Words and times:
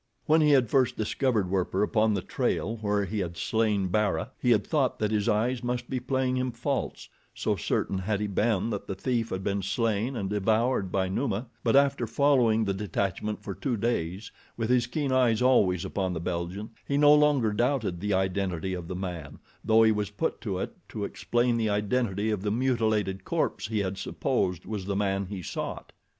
When 0.25 0.41
he 0.41 0.49
had 0.49 0.67
first 0.71 0.97
discovered 0.97 1.51
Werper 1.51 1.83
upon 1.83 2.15
the 2.15 2.23
trail 2.23 2.77
where 2.77 3.05
he 3.05 3.19
had 3.19 3.37
slain 3.37 3.89
Bara, 3.89 4.31
he 4.41 4.49
had 4.49 4.65
thought 4.65 4.97
that 4.97 5.11
his 5.11 5.29
eyes 5.29 5.63
must 5.63 5.91
be 5.91 5.99
playing 5.99 6.37
him 6.37 6.51
false, 6.51 7.07
so 7.35 7.55
certain 7.55 7.99
had 7.99 8.19
he 8.19 8.25
been 8.25 8.71
that 8.71 8.87
the 8.87 8.95
thief 8.95 9.29
had 9.29 9.43
been 9.43 9.61
slain 9.61 10.15
and 10.15 10.27
devoured 10.27 10.91
by 10.91 11.07
Numa; 11.07 11.45
but 11.63 11.75
after 11.75 12.07
following 12.07 12.65
the 12.65 12.73
detachment 12.73 13.43
for 13.43 13.53
two 13.53 13.77
days, 13.77 14.31
with 14.57 14.71
his 14.71 14.87
keen 14.87 15.11
eyes 15.11 15.39
always 15.39 15.85
upon 15.85 16.13
the 16.13 16.19
Belgian, 16.19 16.71
he 16.87 16.97
no 16.97 17.13
longer 17.13 17.53
doubted 17.53 17.99
the 17.99 18.15
identity 18.15 18.73
of 18.73 18.87
the 18.87 18.95
man, 18.95 19.37
though 19.63 19.83
he 19.83 19.91
was 19.91 20.09
put 20.09 20.41
to 20.41 20.57
it 20.57 20.75
to 20.89 21.05
explain 21.05 21.57
the 21.57 21.69
identity 21.69 22.31
of 22.31 22.41
the 22.41 22.49
mutilated 22.49 23.23
corpse 23.23 23.67
he 23.67 23.77
had 23.77 23.99
supposed 23.99 24.65
was 24.65 24.85
the 24.85 24.95
man 24.95 25.27
he 25.27 25.43
sought. 25.43 25.93